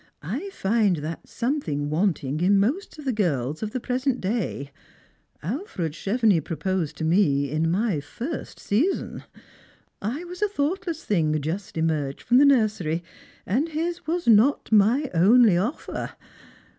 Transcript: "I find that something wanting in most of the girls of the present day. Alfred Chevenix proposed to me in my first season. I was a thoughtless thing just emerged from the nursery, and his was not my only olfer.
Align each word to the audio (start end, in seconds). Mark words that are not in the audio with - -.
"I 0.39 0.49
find 0.49 0.95
that 0.95 1.29
something 1.29 1.91
wanting 1.91 2.39
in 2.41 2.59
most 2.59 2.97
of 2.97 3.05
the 3.05 3.13
girls 3.13 3.61
of 3.61 3.69
the 3.69 3.79
present 3.79 4.19
day. 4.19 4.71
Alfred 5.43 5.93
Chevenix 5.93 6.43
proposed 6.43 6.97
to 6.97 7.03
me 7.03 7.51
in 7.51 7.69
my 7.69 7.99
first 7.99 8.59
season. 8.59 9.21
I 10.01 10.23
was 10.23 10.41
a 10.41 10.47
thoughtless 10.49 11.05
thing 11.05 11.39
just 11.39 11.77
emerged 11.77 12.23
from 12.23 12.39
the 12.39 12.45
nursery, 12.45 13.03
and 13.45 13.69
his 13.69 14.07
was 14.07 14.27
not 14.27 14.71
my 14.71 15.11
only 15.13 15.53
olfer. 15.53 16.13